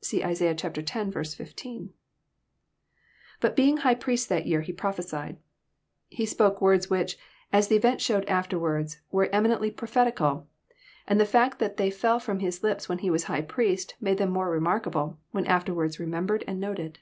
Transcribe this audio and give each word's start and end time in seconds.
(See 0.00 0.20
Isa. 0.24 0.48
x. 0.48 0.62
15.) 0.62 1.14
IBui 3.40 3.54
being 3.54 3.76
high 3.76 3.94
priest 3.94 4.28
that 4.28 4.44
year^ 4.44 4.66
h^ 4.66 4.76
prophesied,] 4.76 5.36
He 6.08 6.26
spoke 6.26 6.60
words 6.60 6.90
which, 6.90 7.16
as 7.52 7.68
the 7.68 7.76
event 7.76 8.00
showed 8.00 8.24
afterwards, 8.24 8.98
were 9.12 9.28
eminently 9.32 9.70
prophetical; 9.70 10.48
and 11.06 11.20
the 11.20 11.24
fact 11.24 11.60
that 11.60 11.76
they 11.76 11.92
fell 11.92 12.18
from 12.18 12.40
his 12.40 12.64
lips 12.64 12.88
when 12.88 12.98
he 12.98 13.10
was 13.10 13.24
high 13.30 13.42
priest 13.42 13.94
made 14.00 14.18
them 14.18 14.30
more 14.30 14.50
remarkable, 14.50 15.20
when 15.30 15.46
afterwards 15.46 16.00
remembered 16.00 16.42
and 16.48 16.58
noted. 16.58 16.98